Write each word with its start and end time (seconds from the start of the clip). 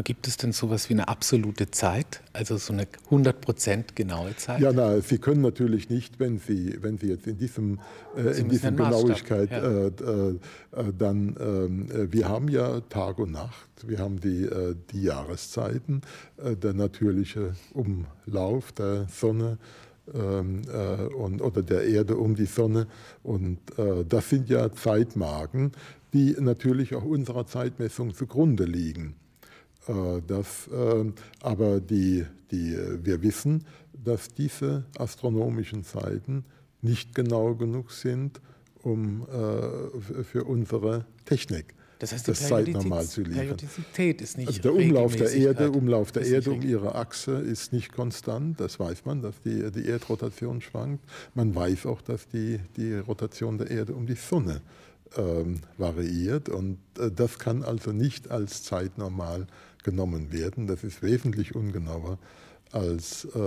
Aber 0.00 0.04
gibt 0.06 0.26
es 0.26 0.38
denn 0.38 0.52
sowas 0.52 0.88
wie 0.88 0.94
eine 0.94 1.08
absolute 1.08 1.70
Zeit, 1.70 2.22
also 2.32 2.56
so 2.56 2.72
eine 2.72 2.86
100% 3.10 3.94
genaue 3.94 4.34
Zeit? 4.34 4.58
Ja, 4.58 4.72
na, 4.72 4.98
Sie 5.02 5.18
können 5.18 5.42
natürlich 5.42 5.90
nicht, 5.90 6.18
wenn 6.18 6.38
Sie, 6.38 6.78
wenn 6.80 6.96
Sie 6.96 7.08
jetzt 7.08 7.26
in 7.26 7.36
diesem, 7.36 7.80
äh, 8.16 8.40
in 8.40 8.48
diesem 8.48 8.78
Genauigkeit, 8.78 9.50
ja. 9.50 9.58
äh, 9.58 9.88
äh, 9.88 10.38
dann, 10.96 11.36
ähm, 11.38 11.90
äh, 11.90 12.10
wir 12.10 12.30
haben 12.30 12.48
ja 12.48 12.80
Tag 12.88 13.18
und 13.18 13.32
Nacht, 13.32 13.68
wir 13.86 13.98
haben 13.98 14.18
die, 14.20 14.44
äh, 14.44 14.74
die 14.90 15.02
Jahreszeiten, 15.02 16.00
äh, 16.38 16.56
der 16.56 16.72
natürliche 16.72 17.54
Umlauf 17.74 18.72
der 18.72 19.06
Sonne, 19.10 19.58
ähm, 20.14 20.62
und, 21.14 21.42
oder 21.42 21.62
der 21.62 21.84
Erde 21.84 22.16
um 22.16 22.34
die 22.34 22.46
Sonne. 22.46 22.86
Und 23.22 23.58
das 24.08 24.30
sind 24.30 24.48
ja 24.48 24.72
Zeitmarken, 24.72 25.72
die 26.14 26.34
natürlich 26.40 26.94
auch 26.94 27.04
unserer 27.04 27.46
Zeitmessung 27.46 28.14
zugrunde 28.14 28.64
liegen. 28.64 29.14
Äh, 29.88 30.22
das, 30.26 30.68
äh, 30.68 31.12
aber 31.40 31.80
die, 31.80 32.26
die, 32.50 32.76
wir 33.02 33.22
wissen, 33.22 33.64
dass 33.92 34.28
diese 34.28 34.84
astronomischen 34.98 35.84
Zeiten 35.84 36.44
nicht 36.82 37.14
genau 37.14 37.54
genug 37.54 37.92
sind, 37.92 38.40
um 38.82 39.22
äh, 39.22 40.24
für 40.24 40.44
unsere 40.44 41.04
Technik 41.24 41.74
das, 42.00 42.12
heißt, 42.12 42.28
das 42.28 42.48
zeitnormal 42.48 43.04
zu 43.06 43.20
liefern. 43.20 43.40
Periodizität 43.40 44.22
ist 44.22 44.38
nicht 44.38 44.48
Also 44.48 44.62
der 44.62 44.74
Umlauf 44.74 45.16
der 45.16 45.30
Erde, 45.32 45.70
Umlauf 45.70 46.12
der 46.12 46.26
Erde 46.26 46.50
um 46.50 46.62
ihre 46.62 46.94
Achse 46.94 47.32
ist 47.32 47.74
nicht 47.74 47.92
konstant. 47.92 48.58
Das 48.58 48.80
weiß 48.80 49.04
man, 49.04 49.20
dass 49.20 49.42
die, 49.42 49.70
die 49.70 49.86
Erdrotation 49.86 50.62
schwankt. 50.62 51.04
Man 51.34 51.54
weiß 51.54 51.84
auch, 51.84 52.00
dass 52.00 52.26
die, 52.26 52.58
die 52.76 52.94
Rotation 52.94 53.58
der 53.58 53.70
Erde 53.70 53.94
um 53.94 54.06
die 54.06 54.14
Sonne 54.14 54.62
ähm, 55.16 55.60
variiert. 55.76 56.48
Und 56.48 56.78
äh, 56.98 57.10
das 57.10 57.38
kann 57.38 57.62
also 57.62 57.92
nicht 57.92 58.30
als 58.30 58.62
zeitnormal 58.62 59.46
genommen 59.82 60.32
werden. 60.32 60.66
Das 60.66 60.84
ist 60.84 61.02
wesentlich 61.02 61.54
ungenauer 61.54 62.18
als, 62.72 63.26
äh, 63.34 63.38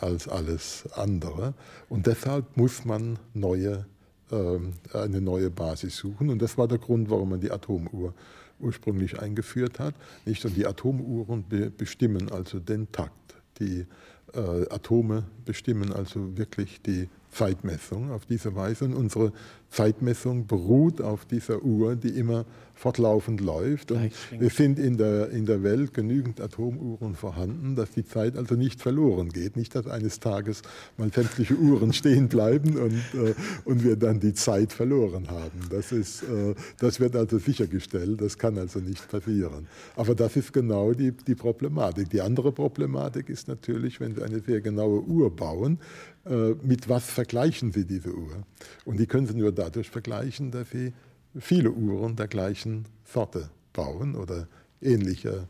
als 0.00 0.28
alles 0.28 0.88
andere. 0.94 1.54
Und 1.88 2.06
deshalb 2.06 2.56
muss 2.56 2.84
man 2.84 3.18
neue, 3.34 3.86
äh, 4.30 4.58
eine 4.96 5.20
neue 5.20 5.50
Basis 5.50 5.96
suchen. 5.96 6.30
Und 6.30 6.40
das 6.40 6.56
war 6.56 6.68
der 6.68 6.78
Grund, 6.78 7.10
warum 7.10 7.30
man 7.30 7.40
die 7.40 7.50
Atomuhr 7.50 8.14
ursprünglich 8.58 9.18
eingeführt 9.20 9.78
hat. 9.78 9.94
Nicht? 10.24 10.44
Und 10.44 10.56
die 10.56 10.66
Atomuhren 10.66 11.44
be 11.48 11.70
bestimmen 11.70 12.30
also 12.30 12.58
den 12.58 12.90
Takt. 12.92 13.14
Die 13.58 13.86
Atome 14.34 15.24
bestimmen 15.44 15.92
also 15.92 16.36
wirklich 16.36 16.80
die 16.82 17.08
Zeitmessung 17.30 18.10
auf 18.10 18.26
diese 18.26 18.54
Weise. 18.54 18.84
Und 18.84 18.94
unsere 18.94 19.32
Zeitmessung 19.70 20.46
beruht 20.46 21.00
auf 21.00 21.24
dieser 21.24 21.62
Uhr, 21.62 21.94
die 21.94 22.08
immer 22.08 22.44
fortlaufend 22.74 23.40
läuft. 23.40 23.92
Und 23.92 24.10
es 24.40 24.56
sind 24.56 24.78
in 24.78 24.96
der, 24.96 25.30
in 25.30 25.44
der 25.44 25.62
Welt 25.62 25.94
genügend 25.94 26.40
Atomuhren 26.40 27.14
vorhanden, 27.14 27.76
dass 27.76 27.90
die 27.90 28.04
Zeit 28.04 28.36
also 28.36 28.54
nicht 28.54 28.80
verloren 28.80 29.28
geht. 29.28 29.56
Nicht, 29.56 29.74
dass 29.74 29.86
eines 29.86 30.18
Tages 30.18 30.62
mal 30.96 31.12
sämtliche 31.12 31.54
Uhren 31.54 31.92
stehen 31.92 32.28
bleiben 32.28 32.76
und, 32.78 33.02
äh, 33.14 33.34
und 33.64 33.84
wir 33.84 33.96
dann 33.96 34.18
die 34.18 34.32
Zeit 34.32 34.72
verloren 34.72 35.28
haben. 35.30 35.60
Das, 35.70 35.92
ist, 35.92 36.22
äh, 36.22 36.54
das 36.78 36.98
wird 37.00 37.14
also 37.14 37.38
sichergestellt, 37.38 38.20
das 38.22 38.38
kann 38.38 38.58
also 38.58 38.80
nicht 38.80 39.08
passieren. 39.08 39.68
Aber 39.94 40.14
das 40.14 40.36
ist 40.36 40.52
genau 40.52 40.92
die, 40.92 41.12
die 41.12 41.34
Problematik. 41.34 42.08
Die 42.10 42.22
andere 42.22 42.50
Problematik 42.50 43.28
ist 43.28 43.46
natürlich, 43.46 44.00
wenn 44.00 44.14
eine 44.22 44.40
sehr 44.40 44.60
genaue 44.60 45.02
Uhr 45.02 45.34
bauen, 45.34 45.78
äh, 46.26 46.54
mit 46.62 46.88
was 46.88 47.04
vergleichen 47.10 47.72
Sie 47.72 47.84
diese 47.84 48.14
Uhr? 48.14 48.44
Und 48.84 48.98
die 48.98 49.06
können 49.06 49.26
Sie 49.26 49.34
nur 49.34 49.52
dadurch 49.52 49.90
vergleichen, 49.90 50.50
dass 50.50 50.70
Sie 50.70 50.92
viele 51.38 51.70
Uhren 51.70 52.16
der 52.16 52.28
gleichen 52.28 52.86
Sorte 53.04 53.50
bauen 53.72 54.16
oder 54.16 54.48
ähnliche 54.82 55.46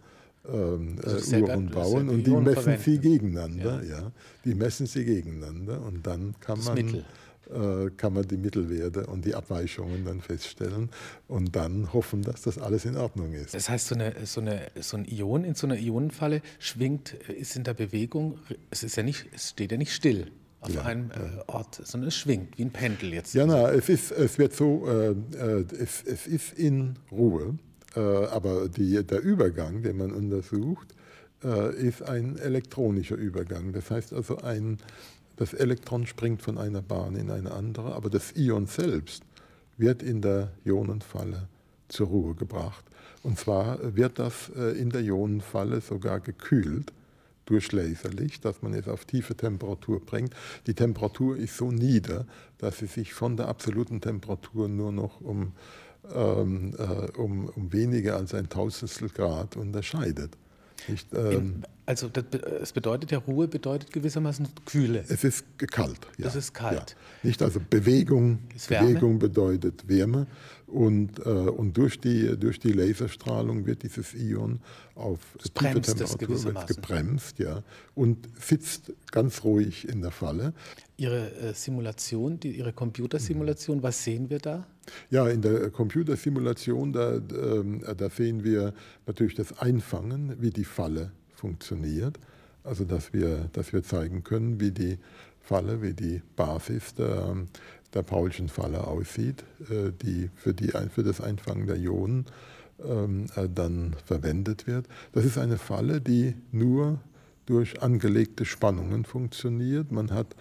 ähm, 0.48 0.96
äh, 1.04 1.40
Uhren 1.40 1.70
bauen 1.70 2.08
und 2.08 2.26
die 2.26 2.30
messen 2.30 2.62
verwenden. 2.62 2.82
sie 2.82 2.98
gegeneinander. 2.98 3.82
Ja. 3.84 4.00
ja. 4.00 4.12
Die 4.44 4.54
messen 4.54 4.86
sie 4.86 5.04
gegeneinander 5.04 5.82
und 5.82 6.06
dann 6.06 6.34
kann 6.40 6.56
das 6.56 6.66
man, 6.66 6.78
äh, 6.78 7.02
kann 7.96 8.14
man 8.14 8.28
die 8.28 8.36
Mittelwerte 8.36 9.06
und 9.06 9.24
die 9.24 9.34
Abweichungen 9.34 10.04
dann 10.04 10.20
feststellen 10.20 10.90
und 11.28 11.56
dann 11.56 11.92
hoffen, 11.92 12.22
dass 12.22 12.42
das 12.42 12.58
alles 12.58 12.84
in 12.84 12.96
Ordnung 12.96 13.32
ist. 13.32 13.54
Das 13.54 13.68
heißt, 13.68 13.88
so, 13.88 13.94
eine, 13.94 14.14
so, 14.24 14.40
eine, 14.40 14.70
so 14.80 14.96
ein 14.96 15.04
Ion 15.04 15.44
in 15.44 15.54
so 15.54 15.66
einer 15.66 15.76
Ionenfalle 15.76 16.42
schwingt, 16.58 17.16
äh, 17.28 17.32
ist 17.32 17.56
in 17.56 17.64
der 17.64 17.74
Bewegung, 17.74 18.38
es, 18.70 18.82
ist 18.82 18.96
ja 18.96 19.02
nicht, 19.02 19.26
es 19.34 19.50
steht 19.50 19.72
ja 19.72 19.78
nicht 19.78 19.92
still 19.92 20.30
auf 20.60 20.74
ja, 20.74 20.82
einem 20.82 21.10
äh, 21.10 21.40
Ort, 21.46 21.80
sondern 21.84 22.08
es 22.08 22.16
schwingt 22.16 22.58
wie 22.58 22.62
ein 22.62 22.70
Pendel 22.70 23.14
jetzt. 23.14 23.34
Ja, 23.34 23.46
na, 23.46 23.70
es, 23.70 23.88
ist, 23.88 24.12
es 24.12 24.38
wird 24.38 24.54
so, 24.54 24.86
äh, 24.86 25.10
äh, 25.10 25.64
es, 25.78 26.02
es 26.04 26.26
ist 26.26 26.52
in 26.58 26.96
Ruhe, 27.10 27.58
äh, 27.96 28.00
aber 28.00 28.68
die, 28.68 29.04
der 29.04 29.22
Übergang, 29.22 29.82
den 29.82 29.96
man 29.96 30.12
untersucht, 30.12 30.94
äh, 31.42 31.74
ist 31.74 32.02
ein 32.02 32.38
elektronischer 32.38 33.16
Übergang. 33.16 33.72
Das 33.72 33.90
heißt 33.90 34.12
also, 34.12 34.38
ein, 34.38 34.78
das 35.40 35.54
Elektron 35.54 36.06
springt 36.06 36.42
von 36.42 36.58
einer 36.58 36.82
Bahn 36.82 37.16
in 37.16 37.30
eine 37.30 37.52
andere, 37.52 37.94
aber 37.94 38.10
das 38.10 38.32
Ion 38.32 38.66
selbst 38.66 39.22
wird 39.78 40.02
in 40.02 40.20
der 40.20 40.52
Ionenfalle 40.66 41.48
zur 41.88 42.08
Ruhe 42.08 42.34
gebracht. 42.34 42.84
Und 43.22 43.38
zwar 43.38 43.96
wird 43.96 44.18
das 44.18 44.50
äh, 44.54 44.78
in 44.78 44.90
der 44.90 45.00
Ionenfalle 45.00 45.80
sogar 45.80 46.20
gekühlt 46.20 46.92
durch 47.46 47.72
Laserlicht, 47.72 48.44
dass 48.44 48.60
man 48.60 48.74
es 48.74 48.86
auf 48.86 49.06
tiefe 49.06 49.34
Temperatur 49.34 50.04
bringt. 50.04 50.34
Die 50.66 50.74
Temperatur 50.74 51.38
ist 51.38 51.56
so 51.56 51.72
nieder, 51.72 52.26
dass 52.58 52.80
sie 52.80 52.86
sich 52.86 53.14
von 53.14 53.38
der 53.38 53.48
absoluten 53.48 54.02
Temperatur 54.02 54.68
nur 54.68 54.92
noch 54.92 55.22
um, 55.22 55.52
ähm, 56.14 56.74
äh, 56.76 57.18
um, 57.18 57.46
um 57.46 57.72
weniger 57.72 58.16
als 58.16 58.34
ein 58.34 58.50
Tausendstel 58.50 59.08
Grad 59.08 59.56
unterscheidet. 59.56 60.36
Nicht, 60.88 61.08
ähm, 61.14 61.62
also 61.86 62.08
das, 62.08 62.24
es 62.62 62.72
bedeutet 62.72 63.10
ja, 63.10 63.18
Ruhe 63.18 63.48
bedeutet 63.48 63.92
gewissermaßen 63.92 64.48
Kühle. 64.64 65.04
Es 65.08 65.24
ist 65.24 65.44
kalt. 65.58 65.98
Ja. 66.18 66.26
Es 66.28 66.36
ist 66.36 66.54
kalt. 66.54 66.96
Ja. 67.22 67.28
Nicht 67.28 67.42
also 67.42 67.60
Bewegung. 67.68 68.38
Bewegung 68.68 69.18
bedeutet 69.18 69.88
Wärme 69.88 70.26
und, 70.70 71.18
äh, 71.18 71.30
und 71.30 71.76
durch, 71.76 72.00
die, 72.00 72.36
durch 72.38 72.60
die 72.60 72.72
Laserstrahlung 72.72 73.66
wird 73.66 73.82
dieses 73.82 74.14
Ion 74.14 74.60
auf 74.94 75.18
es 75.38 75.52
tiefe 75.52 75.80
Temperatur 75.80 76.64
gebremst 76.66 77.38
ja, 77.38 77.62
und 77.94 78.28
sitzt 78.40 78.92
ganz 79.10 79.42
ruhig 79.44 79.88
in 79.88 80.02
der 80.02 80.10
Falle. 80.10 80.52
Ihre 80.96 81.32
äh, 81.32 81.54
Simulation, 81.54 82.38
die, 82.38 82.52
Ihre 82.52 82.72
Computersimulation, 82.72 83.78
mhm. 83.78 83.82
was 83.82 84.04
sehen 84.04 84.30
wir 84.30 84.38
da? 84.38 84.66
Ja, 85.10 85.28
in 85.28 85.42
der 85.42 85.70
Computersimulation, 85.70 86.92
da, 86.92 87.16
äh, 87.16 87.94
da 87.96 88.10
sehen 88.10 88.44
wir 88.44 88.74
natürlich 89.06 89.34
das 89.34 89.58
Einfangen, 89.58 90.36
wie 90.40 90.50
die 90.50 90.64
Falle 90.64 91.12
funktioniert. 91.34 92.18
Also 92.62 92.84
dass 92.84 93.12
wir, 93.12 93.48
dass 93.52 93.72
wir 93.72 93.82
zeigen 93.82 94.22
können, 94.22 94.60
wie 94.60 94.70
die 94.70 94.98
Falle, 95.40 95.82
wie 95.82 95.94
die 95.94 96.22
Basis 96.36 96.94
der, 96.94 97.36
der 97.94 98.02
Paulschen 98.02 98.48
Falle 98.48 98.86
aussieht, 98.86 99.44
äh, 99.70 99.92
die 100.02 100.30
für, 100.36 100.54
die 100.54 100.72
für 100.94 101.02
das 101.02 101.20
Einfangen 101.20 101.66
der 101.66 101.76
Ionen 101.76 102.26
ähm, 102.84 103.26
äh, 103.36 103.48
dann 103.52 103.96
verwendet 104.04 104.66
wird. 104.66 104.86
Das 105.12 105.24
ist 105.24 105.38
eine 105.38 105.58
Falle, 105.58 106.00
die 106.00 106.34
nur 106.52 107.00
durch 107.46 107.82
angelegte 107.82 108.44
Spannungen 108.44 109.04
funktioniert. 109.04 109.90
Man 109.90 110.12
hat 110.12 110.36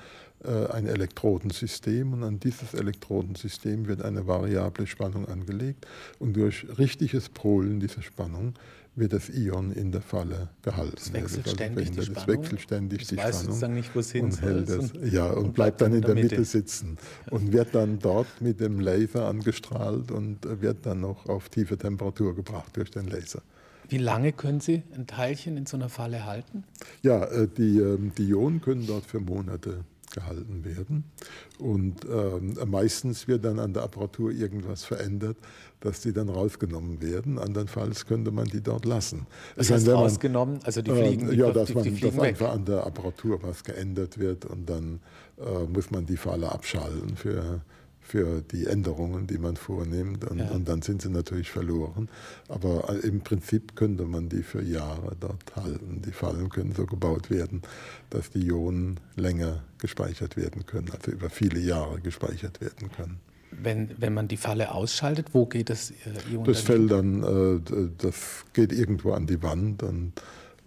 ein 0.47 0.87
Elektrodensystem 0.87 2.13
und 2.13 2.23
an 2.23 2.39
dieses 2.39 2.73
Elektrodensystem 2.73 3.87
wird 3.87 4.01
eine 4.01 4.25
variable 4.25 4.87
Spannung 4.87 5.27
angelegt 5.27 5.85
und 6.19 6.33
durch 6.33 6.65
richtiges 6.77 7.29
Polen 7.29 7.79
dieser 7.79 8.01
Spannung 8.01 8.53
wird 8.95 9.13
das 9.13 9.29
Ion 9.29 9.71
in 9.71 9.91
der 9.91 10.01
Falle 10.01 10.49
gehalten. 10.61 10.97
Es 10.97 11.13
wechselt 11.13 11.45
also 11.45 11.55
ständig 11.55 11.91
die 11.91 12.01
Spannung. 12.03 12.27
wechselt 12.27 12.61
ständig 12.61 13.07
die 13.07 13.17
weiß 13.17 13.29
Spannung. 13.29 13.45
sozusagen 13.45 13.73
nicht, 13.73 13.95
wo 13.95 13.99
es 13.99 14.11
hin 14.11 14.25
und 14.25 14.41
hält 14.41 14.69
es, 14.69 14.91
ja, 15.11 15.27
und, 15.27 15.45
und 15.45 15.53
bleibt 15.53 15.81
dann 15.81 15.93
in 15.93 16.01
der 16.01 16.15
Mitte, 16.15 16.35
Mitte 16.35 16.45
sitzen 16.45 16.97
und 17.29 17.53
wird 17.53 17.73
dann 17.75 17.99
dort 17.99 18.41
mit 18.41 18.59
dem 18.59 18.79
Laser 18.79 19.27
angestrahlt 19.27 20.11
und 20.11 20.39
wird 20.61 20.85
dann 20.85 21.01
noch 21.01 21.27
auf 21.27 21.49
tiefe 21.49 21.77
Temperatur 21.77 22.35
gebracht 22.35 22.75
durch 22.75 22.91
den 22.91 23.07
Laser. 23.07 23.41
Wie 23.87 23.97
lange 23.97 24.33
können 24.33 24.59
Sie 24.59 24.83
ein 24.95 25.07
Teilchen 25.07 25.57
in 25.57 25.65
so 25.65 25.75
einer 25.75 25.89
Falle 25.89 26.25
halten? 26.25 26.63
Ja, 27.01 27.23
äh, 27.25 27.47
die, 27.47 27.79
ähm, 27.79 28.11
die 28.17 28.29
Ionen 28.29 28.61
können 28.61 28.85
dort 28.85 29.05
für 29.05 29.19
Monate 29.19 29.83
gehalten 30.11 30.65
werden. 30.65 31.03
Und 31.59 32.05
äh, 32.05 32.65
meistens 32.65 33.27
wird 33.27 33.45
dann 33.45 33.59
an 33.59 33.73
der 33.73 33.83
Apparatur 33.83 34.31
irgendwas 34.31 34.83
verändert, 34.83 35.37
dass 35.79 36.01
die 36.01 36.13
dann 36.13 36.29
rausgenommen 36.29 37.01
werden. 37.01 37.37
Andernfalls 37.37 38.05
könnte 38.05 38.31
man 38.31 38.45
die 38.45 38.61
dort 38.61 38.85
lassen. 38.85 39.27
Das 39.55 39.69
heißt, 39.69 39.85
meine, 39.87 39.97
rausgenommen, 39.99 40.59
also 40.63 40.81
die 40.81 40.91
fliegen, 40.91 41.29
äh, 41.29 41.35
Ja, 41.35 41.51
dass, 41.51 41.67
die, 41.67 41.73
man, 41.75 41.83
die 41.83 41.99
dass 41.99 42.19
einfach 42.19 42.51
an 42.51 42.65
der 42.65 42.85
Apparatur 42.85 43.41
was 43.43 43.63
geändert 43.63 44.17
wird 44.17 44.45
und 44.45 44.69
dann 44.69 44.99
äh, 45.37 45.65
muss 45.65 45.91
man 45.91 46.05
die 46.05 46.17
Falle 46.17 46.51
abschalten 46.51 47.15
für 47.15 47.61
für 48.09 48.41
die 48.41 48.65
Änderungen, 48.65 49.27
die 49.27 49.37
man 49.37 49.55
vornimmt. 49.55 50.25
Und, 50.25 50.39
ja. 50.39 50.49
und, 50.49 50.67
dann 50.67 50.81
sind 50.81 51.01
sie 51.01 51.09
natürlich 51.09 51.51
verloren. 51.51 52.09
Aber 52.47 52.89
äh, 52.89 53.07
im 53.07 53.21
Prinzip 53.21 53.75
könnte 53.75 54.05
man 54.05 54.29
die 54.29 54.41
für 54.41 54.63
Jahre 54.63 55.15
dort 55.19 55.55
halten. 55.55 56.01
Die 56.05 56.11
Fallen 56.11 56.49
können 56.49 56.73
so 56.73 56.85
gebaut 56.85 57.29
werden, 57.29 57.61
dass 58.09 58.31
die 58.31 58.47
Ionen 58.47 58.99
länger 59.15 59.63
gespeichert 59.77 60.37
werden 60.37 60.65
können, 60.65 60.89
also 60.91 61.11
über 61.11 61.29
viele 61.29 61.59
Jahre 61.59 62.01
gespeichert 62.01 62.61
werden 62.61 62.91
können. 62.91 63.19
wenn, 63.51 63.89
wenn 63.97 64.13
man 64.13 64.27
die 64.27 64.37
Falle 64.37 64.73
ausschaltet, 64.73 65.27
wo 65.33 65.45
geht 65.45 65.69
das 65.69 65.91
äh, 65.91 66.33
Ion? 66.33 66.43
Das 66.45 66.61
fällt 66.61 66.91
dann, 66.91 67.23
äh, 67.23 67.89
das 67.97 68.45
geht 68.53 68.71
irgendwo 68.71 69.13
an 69.13 69.27
die 69.27 69.41
Wand 69.43 69.83
und, 69.83 70.13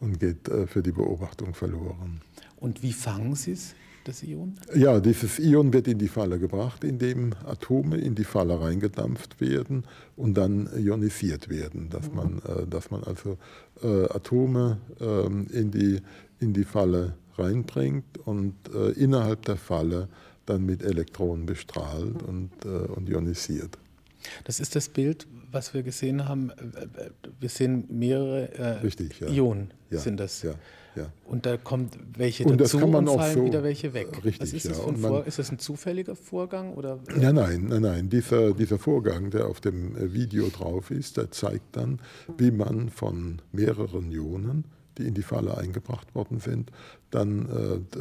und 0.01 0.21
geht 0.21 0.49
äh, 0.49 0.67
für 0.67 0.83
die 0.83 0.93
Beobachtung 0.93 1.55
verloren. 1.55 2.21
Und 2.57 2.83
wie 2.83 2.93
fangen 2.93 3.35
Sie 3.35 3.53
es? 3.53 3.75
Das 4.05 4.23
Ion? 4.23 4.55
Ja, 4.75 5.01
dieses 5.01 5.39
Ion 5.39 5.73
wird 5.73 5.89
in 5.89 5.99
die 5.99 6.09
Falle 6.09 6.39
gebracht, 6.39 6.85
indem 6.85 7.33
Atome 7.45 7.97
in 7.97 8.15
die 8.15 8.25
Falle 8.25 8.61
reingedampft 8.61 9.41
werden 9.41 9.85
und 10.17 10.35
dann 10.35 10.69
ionisiert 10.77 11.49
werden, 11.49 11.89
dass 11.91 12.09
mhm. 12.09 12.17
man, 12.17 12.39
äh, 12.39 12.67
dass 12.67 12.91
man 12.91 13.05
also 13.05 13.39
äh, 13.83 14.05
Atome 14.05 14.79
äh, 15.01 15.27
in, 15.27 15.71
die, 15.71 16.01
in 16.41 16.53
die 16.53 16.65
Falle 16.65 17.15
reinbringt 17.37 18.19
und 18.25 18.55
äh, 18.75 18.91
innerhalb 18.93 19.45
der 19.47 19.57
Falle 19.57 20.09
dann 20.47 20.67
mit 20.67 20.83
Elektronen 20.83 21.47
bestrahlt 21.47 22.23
und, 22.23 22.51
äh, 22.65 22.69
und 22.69 23.09
ionisiert. 23.09 23.79
Das 24.45 24.61
ist 24.61 24.77
das 24.77 24.89
Bild, 24.89 25.27
was 25.53 25.75
wir 25.75 25.83
gesehen 25.83 26.29
haben. 26.29 26.53
Wir 27.39 27.49
sehen 27.49 27.85
mehrere 27.89 28.83
Richtig, 28.83 29.21
ja. 29.21 29.29
Ionen, 29.29 29.73
ja, 29.91 29.99
sind 29.99 30.19
das. 30.19 30.43
Ja. 30.43 30.55
Und 31.25 31.47
da 31.47 31.57
kommt 31.57 31.97
welche 32.17 32.45
und 32.45 32.61
dazu 32.61 32.79
und 32.79 33.09
fallen 33.09 33.35
so, 33.35 33.45
wieder 33.45 33.63
welche 33.63 33.95
weg. 33.95 34.09
Richtig, 34.25 34.41
Was 34.41 34.53
ist, 34.53 34.69
das 34.69 34.79
ja. 34.79 34.93
man, 34.93 35.25
ist 35.25 35.39
das 35.39 35.51
ein 35.51 35.59
zufälliger 35.59 36.15
Vorgang? 36.15 36.75
Oder? 36.75 36.99
Ja, 37.19 37.33
nein, 37.33 37.67
nein, 37.69 37.83
nein. 37.83 38.09
Dieser, 38.11 38.53
dieser 38.53 38.79
Vorgang, 38.79 39.31
der 39.31 39.47
auf 39.47 39.61
dem 39.61 39.97
äh, 39.97 40.13
Video 40.13 40.49
drauf 40.49 40.91
ist, 40.91 41.17
der 41.17 41.31
zeigt 41.31 41.77
dann, 41.77 42.01
wie 42.37 42.51
man 42.51 42.91
von 42.91 43.41
mehreren 43.53 44.13
Ionen, 44.13 44.65
die 44.99 45.05
in 45.05 45.15
die 45.15 45.23
Falle 45.23 45.57
eingebracht 45.57 46.15
worden 46.15 46.41
sind, 46.41 46.71
dann 47.11 47.49
äh, 47.49 47.99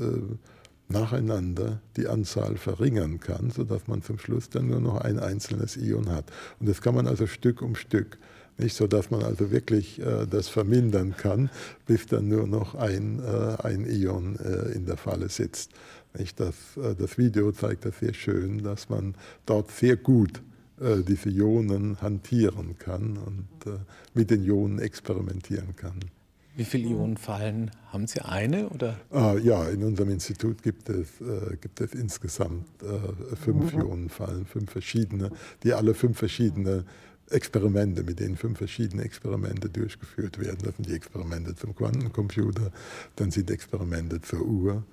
nacheinander 0.92 1.82
die 1.98 2.08
Anzahl 2.08 2.58
verringern 2.58 3.20
kann, 3.20 3.52
sodass 3.52 3.88
man 3.88 4.02
zum 4.02 4.20
Schluss 4.20 4.50
dann 4.50 4.68
nur 4.68 4.80
noch 4.80 5.02
ein 5.02 5.20
einzelnes 5.20 5.78
Ion 5.78 6.10
hat. 6.10 6.26
Und 6.60 6.70
das 6.70 6.82
kann 6.82 6.96
man 6.96 7.08
also 7.08 7.28
Stück 7.28 7.62
um 7.62 7.76
Stück 7.76 8.18
nicht 8.58 8.76
so, 8.76 8.88
dass 8.88 9.10
man 9.10 9.24
also 9.24 9.52
wirklich 9.52 10.00
äh, 10.00 10.28
das 10.28 10.48
vermindern 10.48 11.16
kann, 11.18 11.50
bis 11.88 12.06
dann 12.06 12.28
nur 12.28 12.48
noch 12.48 12.76
ein, 12.76 13.20
äh, 13.20 13.64
ein 13.64 13.86
Ion 13.90 14.38
äh, 14.38 14.72
in 14.74 14.86
der 14.86 14.98
Falle 14.98 15.30
sitzt. 15.30 15.72
Nicht? 16.18 16.40
Das, 16.40 16.56
äh, 16.78 16.96
das 16.96 17.18
Video 17.18 17.52
zeigt 17.52 17.86
das 17.86 18.00
sehr 18.00 18.14
schön, 18.14 18.64
dass 18.64 18.90
man 18.90 19.16
dort 19.46 19.72
sehr 19.72 19.98
gut 19.98 20.42
äh, 20.80 21.02
diese 21.02 21.30
Ionen 21.30 22.02
hantieren 22.02 22.78
kann 22.78 23.18
und 23.18 23.72
äh, 23.72 23.78
mit 24.14 24.30
den 24.30 24.44
Ionen 24.44 24.80
experimentieren 24.80 25.76
kann. 25.76 26.00
Wie 26.56 26.66
viele 26.66 26.90
Ionenfallen 26.90 27.72
haben 27.88 28.08
Sie? 28.08 28.20
Eine? 28.20 28.70
Oder? 28.70 29.00
Ah, 29.10 29.36
ja, 29.42 29.70
in 29.70 29.84
unserem 29.84 30.10
Institut 30.10 30.62
gibt 30.62 30.90
es, 30.90 31.22
äh, 31.22 31.56
gibt 31.62 31.80
es 31.80 31.94
insgesamt 31.94 32.68
äh, 32.84 33.36
fünf 33.36 33.74
mhm. 33.74 33.82
Ionenfallen, 33.82 34.46
fünf 34.46 34.72
verschiedene, 34.72 35.32
die 35.64 35.74
alle 35.74 35.94
fünf 35.94 36.18
verschiedene 36.18 36.86
Experimente, 37.30 38.04
mit 38.04 38.20
denen 38.20 38.36
fünf 38.36 38.58
verschiedene 38.58 39.04
Experimente 39.04 39.70
durchgeführt 39.70 40.40
werden. 40.40 40.60
Das 40.64 40.76
sind 40.76 40.90
die 40.90 40.94
Experimente 40.94 41.56
zum 41.56 41.74
Quantencomputer, 41.74 42.72
dann 43.16 43.32
sind 43.32 43.50
Experimente 43.50 44.22
zur 44.22 44.46
Uhr, 44.46 44.84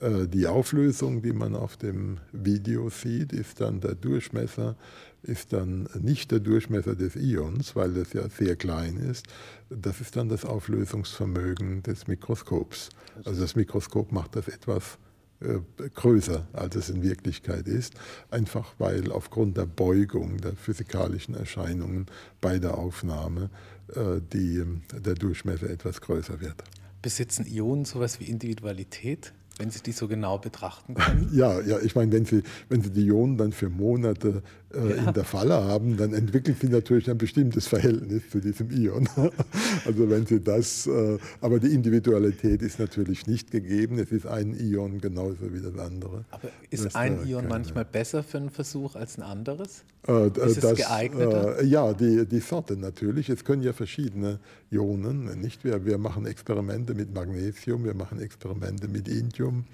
Äh, 0.00 0.26
die 0.28 0.46
Auflösung, 0.46 1.22
die 1.22 1.32
man 1.32 1.54
auf 1.54 1.76
dem 1.76 2.18
Video 2.32 2.90
sieht, 2.90 3.32
ist 3.32 3.60
dann 3.60 3.80
der 3.80 3.94
Durchmesser, 3.94 4.76
ist 5.22 5.52
dann 5.52 5.88
nicht 6.00 6.30
der 6.30 6.40
Durchmesser 6.40 6.94
des 6.94 7.16
Ions, 7.16 7.74
weil 7.74 7.92
das 7.92 8.12
ja 8.12 8.28
sehr 8.28 8.56
klein 8.56 8.96
ist. 8.96 9.26
Das 9.68 10.00
ist 10.00 10.16
dann 10.16 10.28
das 10.28 10.44
Auflösungsvermögen 10.44 11.82
des 11.82 12.06
Mikroskops. 12.06 12.90
Also 13.24 13.40
das 13.40 13.56
Mikroskop 13.56 14.12
macht 14.12 14.36
das 14.36 14.48
etwas 14.48 14.98
größer, 15.94 16.48
als 16.52 16.76
es 16.76 16.90
in 16.90 17.02
Wirklichkeit 17.02 17.68
ist, 17.68 17.94
einfach 18.30 18.74
weil 18.78 19.12
aufgrund 19.12 19.56
der 19.56 19.66
Beugung 19.66 20.38
der 20.38 20.54
physikalischen 20.54 21.34
Erscheinungen 21.34 22.06
bei 22.40 22.58
der 22.58 22.76
Aufnahme 22.76 23.50
äh, 23.94 24.20
die, 24.32 24.64
der 24.92 25.14
Durchmesser 25.14 25.70
etwas 25.70 26.00
größer 26.00 26.40
wird. 26.40 26.64
Besitzen 27.02 27.46
Ionen 27.46 27.84
sowas 27.84 28.18
wie 28.18 28.24
Individualität? 28.24 29.32
Wenn 29.58 29.70
Sie 29.70 29.82
die 29.82 29.92
so 29.92 30.08
genau 30.08 30.38
betrachten 30.38 30.94
können? 30.94 31.28
Ja, 31.32 31.60
ja 31.60 31.78
ich 31.80 31.94
meine, 31.94 32.12
wenn 32.12 32.24
Sie, 32.24 32.42
wenn 32.68 32.82
Sie 32.82 32.90
die 32.90 33.06
Ionen 33.06 33.36
dann 33.36 33.52
für 33.52 33.68
Monate 33.68 34.42
äh, 34.72 34.96
ja. 34.96 35.08
in 35.08 35.14
der 35.14 35.24
Falle 35.24 35.54
haben, 35.54 35.96
dann 35.96 36.12
entwickeln 36.12 36.56
Sie 36.60 36.68
natürlich 36.68 37.10
ein 37.10 37.18
bestimmtes 37.18 37.66
Verhältnis 37.66 38.28
zu 38.30 38.40
diesem 38.40 38.70
Ion. 38.70 39.08
also 39.84 40.10
wenn 40.10 40.26
Sie 40.26 40.40
das, 40.40 40.86
äh, 40.86 41.18
aber 41.40 41.58
die 41.58 41.74
Individualität 41.74 42.62
ist 42.62 42.78
natürlich 42.78 43.26
nicht 43.26 43.50
gegeben. 43.50 43.98
Es 43.98 44.12
ist 44.12 44.26
ein 44.26 44.54
Ion 44.58 45.00
genauso 45.00 45.52
wie 45.52 45.60
das 45.60 45.76
andere. 45.78 46.24
Aber 46.30 46.48
ist 46.70 46.84
das 46.84 46.94
ein 46.94 47.26
Ion 47.26 47.42
keine, 47.42 47.54
manchmal 47.54 47.84
besser 47.84 48.22
für 48.22 48.38
einen 48.38 48.50
Versuch 48.50 48.94
als 48.94 49.18
ein 49.18 49.22
anderes? 49.22 49.84
Äh, 50.06 50.26
ist 50.26 50.62
das, 50.62 50.72
es 50.72 50.78
geeigneter? 50.78 51.60
Äh, 51.60 51.66
ja, 51.66 51.92
die, 51.92 52.26
die 52.26 52.40
Sorte 52.40 52.76
natürlich. 52.76 53.28
Es 53.30 53.44
können 53.44 53.62
ja 53.62 53.72
verschiedene 53.72 54.38
Ionen, 54.70 55.40
nicht? 55.40 55.64
Wir, 55.64 55.84
wir 55.84 55.98
machen 55.98 56.26
Experimente 56.26 56.94
mit 56.94 57.14
Magnesium, 57.14 57.84
wir 57.84 57.94
machen 57.94 58.20
Experimente 58.20 58.86
mit 58.86 59.08
Indium 59.08 59.47
Natrium. 59.48 59.64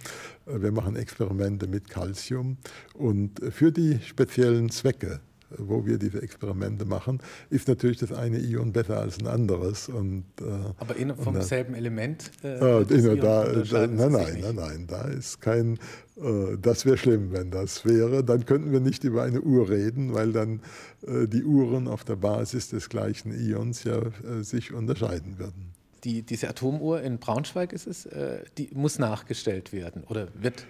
Äh, 0.47 0.63
wir 0.63 0.73
machen 0.73 0.97
Experimente 0.97 1.67
mit 1.67 1.89
Calcium. 1.89 2.57
Und 2.95 3.41
für 3.51 3.73
die 3.73 3.99
speziellen 4.05 4.71
Zwecke, 4.71 5.21
wo 5.57 5.87
wir 5.87 5.99
diese 5.99 6.21
Experimente 6.21 6.85
machen, 6.85 7.21
ist 7.49 7.69
natürlich 7.69 7.99
das 7.99 8.11
eine 8.13 8.39
Ion 8.39 8.73
besser 8.73 8.99
als 8.99 9.19
ein 9.21 9.27
anderes. 9.27 9.89
Und, 9.89 10.25
äh, 10.41 10.45
Aber 10.79 10.97
in, 10.97 11.15
vom 11.17 11.41
selben 11.43 11.75
Element? 11.75 12.31
Äh, 12.43 12.83
äh, 12.83 13.17
da, 13.17 13.45
da, 13.45 13.87
nein, 13.87 14.13
nein, 14.13 14.39
nein, 14.41 14.55
nein, 14.55 14.87
da 14.89 15.03
ist 15.03 15.41
kein, 15.41 15.79
äh, 16.17 16.57
das 16.61 16.87
wäre 16.87 16.97
schlimm, 16.97 17.33
wenn 17.33 17.51
das 17.51 17.85
wäre. 17.85 18.25
Dann 18.25 18.45
könnten 18.47 18.73
wir 18.73 18.81
nicht 18.81 19.05
über 19.05 19.23
eine 19.23 19.43
Uhr 19.43 19.69
reden, 19.69 20.13
weil 20.13 20.33
dann 20.33 20.61
äh, 21.07 21.29
die 21.29 21.45
Uhren 21.45 21.87
auf 21.87 22.05
der 22.05 22.17
Basis 22.17 22.71
des 22.71 22.89
gleichen 22.89 23.33
Ions 23.33 23.85
ja 23.85 23.99
äh, 23.99 24.43
sich 24.43 24.73
unterscheiden 24.73 25.39
würden 25.39 25.75
die, 26.05 26.23
diese 26.23 26.49
Atomuhr 26.49 27.03
in 27.03 27.19
Braunschweig 27.19 27.73
ist 27.73 27.87
es, 27.87 28.07
äh, 28.07 28.45
die 28.59 28.71
muss 28.75 28.99
nachgestellt 28.99 29.73
werden 29.73 30.05
oder 30.05 30.29
wird 30.35 30.67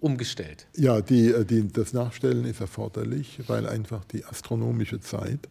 umgestellt. 0.00 0.66
Ja, 0.76 1.00
die, 1.00 1.28
äh, 1.28 1.44
die, 1.44 1.68
das 1.68 1.92
Nachstellen 1.92 2.44
ist 2.44 2.60
erforderlich, 2.60 3.40
weil 3.46 3.68
einfach 3.68 4.04
die 4.04 4.24
astronomische 4.24 5.00
Zeit 5.00 5.48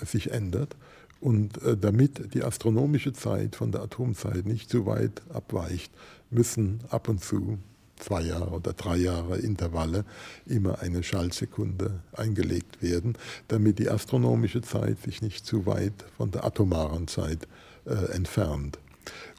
äh, 0.00 0.06
sich 0.06 0.30
ändert. 0.30 0.76
Und 1.20 1.60
damit 1.80 2.34
die 2.34 2.42
astronomische 2.42 3.12
Zeit 3.12 3.54
von 3.54 3.70
der 3.70 3.82
Atomzeit 3.82 4.44
nicht 4.44 4.68
zu 4.68 4.86
weit 4.86 5.22
abweicht, 5.32 5.92
müssen 6.30 6.80
ab 6.90 7.08
und 7.08 7.22
zu 7.22 7.58
zwei 7.96 8.22
Jahre 8.22 8.50
oder 8.50 8.72
drei 8.72 8.96
Jahre 8.96 9.38
Intervalle 9.38 10.04
immer 10.46 10.80
eine 10.80 11.04
Schallsekunde 11.04 12.00
eingelegt 12.10 12.82
werden, 12.82 13.16
damit 13.46 13.78
die 13.78 13.88
astronomische 13.88 14.62
Zeit 14.62 15.00
sich 15.00 15.22
nicht 15.22 15.46
zu 15.46 15.64
weit 15.64 15.94
von 16.16 16.32
der 16.32 16.44
atomaren 16.44 17.06
Zeit 17.06 17.44
äh, 17.44 17.46
entfernt. 17.84 18.78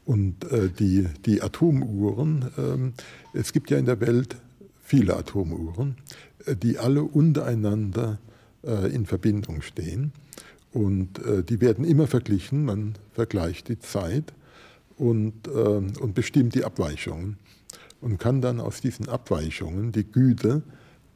Und 0.05 0.43
äh, 0.51 0.69
die, 0.69 1.07
die 1.25 1.41
Atomuhren, 1.41 2.93
äh, 3.33 3.38
es 3.38 3.53
gibt 3.53 3.71
ja 3.71 3.77
in 3.77 3.85
der 3.85 4.01
Welt 4.01 4.35
viele 4.83 5.15
Atomuhren, 5.15 5.95
äh, 6.45 6.55
die 6.55 6.77
alle 6.77 7.03
untereinander 7.03 8.19
äh, 8.63 8.93
in 8.93 9.05
Verbindung 9.05 9.62
stehen. 9.62 10.12
Und 10.71 11.19
äh, 11.25 11.43
die 11.43 11.62
werden 11.62 11.85
immer 11.85 12.07
verglichen, 12.07 12.65
man 12.65 12.95
vergleicht 13.13 13.69
die 13.69 13.79
Zeit 13.79 14.33
und, 14.97 15.47
und 15.47 16.13
bestimmt 16.13 16.53
die 16.53 16.63
Abweichungen 16.63 17.38
und 18.00 18.19
kann 18.19 18.41
dann 18.41 18.59
aus 18.59 18.79
diesen 18.79 19.09
Abweichungen 19.09 19.91
die 19.91 20.03
Güte 20.03 20.62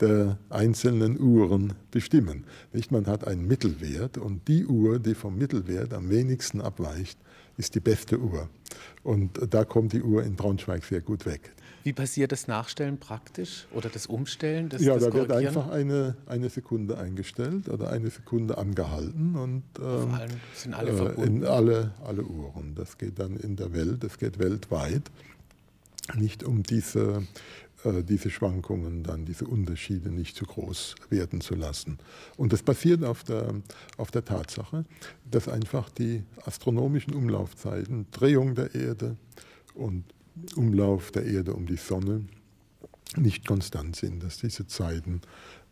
der 0.01 0.37
einzelnen 0.49 1.19
Uhren 1.19 1.73
bestimmen. 1.91 2.45
Nicht? 2.73 2.91
Man 2.91 3.07
hat 3.07 3.27
einen 3.27 3.47
Mittelwert 3.47 4.17
und 4.17 4.47
die 4.47 4.65
Uhr, 4.65 4.99
die 4.99 5.15
vom 5.15 5.37
Mittelwert 5.37 5.93
am 5.93 6.09
wenigsten 6.09 6.61
abweicht, 6.61 7.17
ist 7.57 7.75
die 7.75 7.79
beste 7.79 8.19
Uhr. 8.19 8.49
Und 9.03 9.39
da 9.49 9.65
kommt 9.65 9.93
die 9.93 10.01
Uhr 10.01 10.23
in 10.23 10.35
Braunschweig 10.35 10.83
sehr 10.83 11.01
gut 11.01 11.25
weg. 11.25 11.53
Wie 11.83 11.93
passiert 11.93 12.33
das 12.33 12.47
Nachstellen 12.47 12.97
praktisch 12.99 13.65
oder 13.73 13.89
das 13.89 14.07
Umstellen? 14.07 14.67
Das, 14.67 14.81
ja, 14.81 14.95
das 14.95 15.05
da 15.05 15.13
wird 15.13 15.31
einfach 15.31 15.69
eine, 15.69 16.17
eine 16.25 16.49
Sekunde 16.49 16.97
eingestellt 16.97 17.69
oder 17.69 17.89
eine 17.91 18.09
Sekunde 18.09 18.57
angehalten 18.57 19.35
und 19.37 19.63
ähm, 19.79 20.13
allen, 20.13 20.41
sind 20.53 20.73
alle 20.73 20.91
äh, 20.91 20.97
verbunden. 20.97 21.37
in 21.37 21.45
alle, 21.45 21.93
alle 22.03 22.23
Uhren. 22.23 22.75
Das 22.75 22.97
geht 22.97 23.19
dann 23.19 23.37
in 23.37 23.55
der 23.55 23.73
Welt, 23.73 24.03
das 24.03 24.17
geht 24.17 24.37
weltweit. 24.37 25.03
Nicht 26.15 26.43
um 26.43 26.63
diese 26.63 27.23
diese 27.83 28.29
Schwankungen 28.29 29.03
dann, 29.03 29.25
diese 29.25 29.45
Unterschiede 29.45 30.09
nicht 30.09 30.35
zu 30.35 30.45
groß 30.45 30.95
werden 31.09 31.41
zu 31.41 31.55
lassen. 31.55 31.99
Und 32.35 32.51
das 32.51 32.63
basiert 32.63 33.03
auf 33.03 33.23
der, 33.23 33.53
auf 33.97 34.11
der 34.11 34.25
Tatsache, 34.25 34.83
dass 35.29 35.47
einfach 35.47 35.89
die 35.89 36.23
astronomischen 36.45 37.13
Umlaufzeiten, 37.13 38.07
Drehung 38.11 38.55
der 38.55 38.73
Erde 38.73 39.15
und 39.75 40.03
Umlauf 40.55 41.11
der 41.11 41.25
Erde 41.25 41.53
um 41.53 41.65
die 41.65 41.77
Sonne 41.77 42.25
nicht 43.15 43.47
konstant 43.47 43.95
sind, 43.95 44.21
dass 44.23 44.37
diese 44.37 44.67
Zeiten 44.67 45.21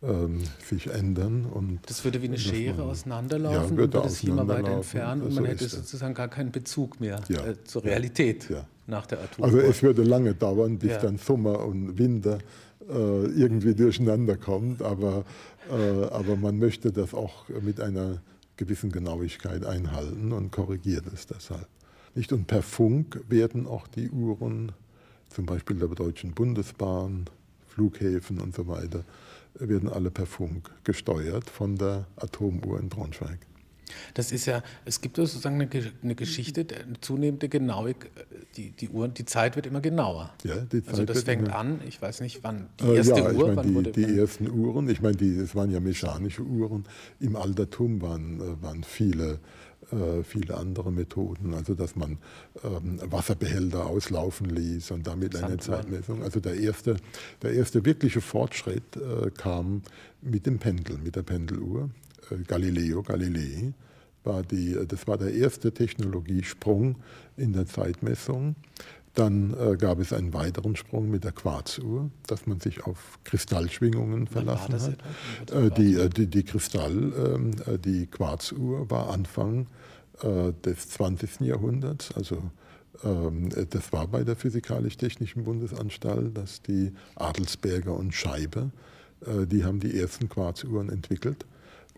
ähm, 0.02 0.42
sich 0.66 0.88
ändern. 0.88 1.46
Und 1.46 1.80
das 1.88 2.04
würde 2.04 2.22
wie 2.22 2.28
eine 2.28 2.38
Schere 2.38 2.78
man, 2.78 2.90
auseinanderlaufen 2.92 3.62
ja, 3.62 3.70
würde 3.78 3.98
und 3.98 4.04
würde 4.06 4.10
sich 4.10 4.30
immer 4.30 4.48
weiter 4.48 4.72
entfernen 4.72 5.22
und 5.22 5.34
man 5.34 5.44
so 5.44 5.50
hätte 5.50 5.68
sozusagen 5.68 6.14
gar 6.14 6.30
keinen 6.30 6.52
Bezug 6.52 7.00
mehr 7.00 7.22
ja, 7.28 7.46
äh, 7.46 7.64
zur 7.64 7.84
Realität. 7.84 8.50
Ja, 8.50 8.68
nach 8.88 9.06
der 9.06 9.22
Atom. 9.22 9.44
Also 9.44 9.60
es 9.60 9.82
würde 9.84 10.04
lange 10.04 10.34
dauern, 10.34 10.78
bis 10.78 10.98
dann 11.00 11.18
Sommer 11.18 11.66
und 11.66 11.98
Winter 11.98 12.40
äh, 12.90 13.26
irgendwie 13.26 13.74
durcheinander 13.74 14.38
kommt, 14.38 14.82
aber, 14.82 15.26
äh, 15.72 16.06
aber 16.06 16.36
man 16.36 16.60
möchte 16.60 16.92
das 16.92 17.14
auch 17.14 17.50
mit 17.62 17.80
einer 17.80 18.22
gewissen 18.58 18.92
Genauigkeit 18.92 19.66
einhalten 19.66 20.32
und 20.32 20.52
korrigiert 20.52 21.06
es 21.14 21.28
deshalb. 21.28 21.68
Nicht? 22.14 22.32
Und 22.32 22.48
per 22.48 22.62
Funk 22.62 23.22
werden 23.28 23.68
auch 23.68 23.88
die 23.88 24.10
Uhren, 24.10 24.72
zum 25.30 25.46
Beispiel 25.46 25.78
der 25.78 25.90
Deutschen 25.90 26.34
Bundesbahn, 26.34 27.26
Flughäfen 27.68 28.40
und 28.40 28.56
so 28.56 28.68
weiter, 28.68 29.04
werden 29.56 29.90
alle 29.90 30.12
per 30.12 30.26
Funk 30.26 30.70
gesteuert 30.84 31.50
von 31.50 31.76
der 31.76 32.08
Atomuhr 32.16 32.80
in 32.80 32.90
Braunschweig. 32.90 33.40
Das 34.16 34.32
ist 34.32 34.46
ja, 34.46 34.64
es 34.86 35.02
gibt 35.02 35.18
sozusagen 35.18 35.62
eine, 35.62 35.70
eine 36.02 36.16
Geschichte, 36.16 36.62
eine 36.62 37.00
zunehmende 37.02 37.50
Genauigkeit, 37.50 38.12
die, 38.56 38.72
die 38.72 38.90
Uhren, 38.90 39.14
die 39.14 39.26
Zeit 39.26 39.56
wird 39.58 39.68
immer 39.68 39.82
genauer. 39.82 40.34
Ja, 40.44 40.56
die 40.56 40.82
Zeit 40.82 40.94
also 40.94 41.06
das 41.06 41.24
fängt 41.24 41.54
an, 41.54 41.82
ich 41.86 42.02
weiß 42.02 42.22
nicht, 42.22 42.40
wann 42.42 42.70
die 42.80 42.86
äh, 42.86 42.96
erste 42.96 43.20
ja, 43.20 43.32
Uhr, 43.32 43.50
ich 43.50 43.56
meine, 43.56 43.84
die, 43.84 44.06
die 44.06 44.18
ersten 44.18 44.50
Uhren, 44.50 44.90
ich 44.90 45.02
meine, 45.02 45.18
es 45.22 45.54
waren 45.54 45.70
ja 45.70 45.82
mechanische 45.82 46.44
Uhren, 46.44 46.86
im 47.20 47.36
Altertum 47.36 48.02
waren, 48.02 48.40
äh, 48.40 48.64
waren 48.64 48.84
viele 48.84 49.40
äh, 49.92 50.24
viele 50.24 50.56
andere 50.56 50.92
Methoden, 50.92 51.54
also 51.54 51.76
dass 51.76 51.96
man 51.96 52.18
ähm, 52.64 53.00
Wasserbehälter 53.04 53.86
auslaufen 53.86 54.50
ließ 54.50 54.92
und 54.92 55.06
damit 55.06 55.36
eine 55.36 55.58
Zeitmessung. 55.58 56.24
Also 56.24 56.40
der 56.40 56.56
erste, 56.56 56.96
der 57.44 57.52
erste 57.52 57.86
wirkliche 57.86 58.22
Fortschritt 58.22 58.96
äh, 58.96 59.30
kam 59.32 59.84
mit 60.22 60.46
dem 60.48 60.58
Pendel, 60.58 60.98
mit 60.98 61.16
der 61.16 61.24
Pendeluhr. 61.24 61.90
Äh, 62.32 62.38
Galileo 62.48 63.04
Galilei 63.04 63.74
war 64.26 64.44
die, 64.44 64.78
das 64.88 65.08
war 65.08 65.18
der 65.18 65.34
erste 65.34 65.72
Technologiesprung 65.74 66.98
in 67.38 67.54
der 67.54 67.66
Zeitmessung. 67.66 68.56
Dann 69.14 69.54
äh, 69.54 69.78
gab 69.78 70.00
es 70.00 70.12
einen 70.12 70.34
weiteren 70.34 70.76
Sprung 70.76 71.10
mit 71.10 71.24
der 71.24 71.32
Quarzuhr, 71.32 72.10
dass 72.28 72.48
man 72.48 72.60
sich 72.60 72.84
auf 72.84 73.18
Kristallschwingungen 73.24 74.28
verlassen 74.28 74.74
hat. 74.74 75.52
Äh, 75.52 75.72
die, 75.72 75.96
äh, 75.96 76.10
die, 76.10 76.28
die, 76.28 76.44
Kristall, 76.44 76.92
ähm, 76.92 77.52
äh, 77.66 77.80
die 77.80 78.08
Quarzuhr 78.08 78.90
war 78.90 79.10
Anfang 79.10 79.68
äh, 80.22 80.52
des 80.66 80.90
20. 80.90 81.42
Jahrhunderts, 81.42 82.12
also 82.14 82.44
ähm, 83.04 83.50
das 83.70 83.94
war 83.94 84.08
bei 84.08 84.24
der 84.24 84.36
Physikalisch-Technischen 84.36 85.44
Bundesanstalt, 85.44 86.38
dass 86.38 86.62
die 86.62 86.92
Adelsberger 87.16 87.96
und 87.96 88.14
Scheibe, 88.14 88.72
äh, 89.26 89.46
die 89.46 89.64
haben 89.64 89.80
die 89.80 89.98
ersten 89.98 90.30
Quarzuhren 90.30 90.90
entwickelt. 90.90 91.46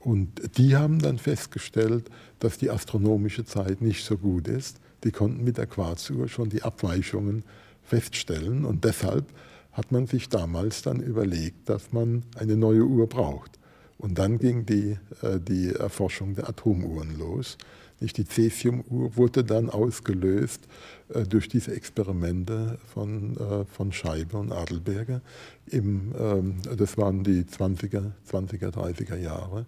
Und 0.08 0.58
die 0.58 0.76
haben 0.76 1.00
dann 1.00 1.18
festgestellt, 1.18 2.10
dass 2.40 2.58
die 2.58 2.70
astronomische 2.70 3.44
Zeit 3.44 3.82
nicht 3.82 4.06
so 4.06 4.18
gut 4.18 4.48
ist 4.48 4.80
die 5.04 5.12
konnten 5.12 5.44
mit 5.44 5.58
der 5.58 5.68
Quarzuhr 5.68 6.28
schon 6.28 6.50
die 6.50 6.64
Abweichungen 6.64 7.44
feststellen 7.84 8.66
und 8.66 8.84
deshalb 8.84 9.26
hat 9.72 9.92
man 9.92 10.08
sich 10.08 10.28
damals 10.30 10.82
dann 10.82 11.00
überlegt, 11.00 11.70
dass 11.70 11.94
man 11.94 12.24
eine 12.36 12.58
neue 12.58 12.84
Uhr 12.84 13.08
braucht. 13.08 13.52
Und 14.00 14.18
dann 14.18 14.40
ging 14.40 14.66
die, 14.66 14.98
äh, 15.22 15.40
die 15.40 15.70
Erforschung 15.70 16.36
der 16.36 16.50
Atomuhren 16.50 17.18
los. 17.18 17.58
Nicht 18.00 18.18
die 18.18 18.26
Cäsium-Uhr 18.26 19.16
wurde 19.16 19.44
dann 19.44 19.70
ausgelöst 19.70 20.68
äh, 21.14 21.24
durch 21.24 21.48
diese 21.48 21.74
Experimente 21.76 22.80
von, 22.94 23.38
äh, 23.38 23.66
von 23.66 23.92
Scheibe 23.92 24.38
und 24.38 24.52
Adelberger. 24.52 25.22
Im, 25.68 26.14
ähm, 26.20 26.56
das 26.76 26.98
waren 26.98 27.24
die 27.24 27.44
20er, 27.44 28.12
20er, 28.30 28.72
30er 28.72 29.18
Jahre 29.18 29.66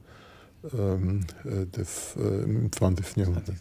ähm, 0.73 1.25
des, 1.45 2.15
im 2.15 2.71
20. 2.71 3.17
Jahrhundert. 3.17 3.55